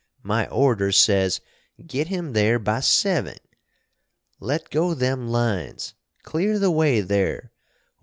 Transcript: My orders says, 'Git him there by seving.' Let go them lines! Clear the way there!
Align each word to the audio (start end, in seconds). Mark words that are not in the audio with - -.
My 0.23 0.47
orders 0.49 0.97
says, 0.97 1.41
'Git 1.85 2.07
him 2.07 2.33
there 2.33 2.57
by 2.57 2.79
seving.' 2.79 3.37
Let 4.39 4.71
go 4.71 4.95
them 4.95 5.27
lines! 5.27 5.93
Clear 6.23 6.57
the 6.57 6.71
way 6.71 7.01
there! 7.01 7.51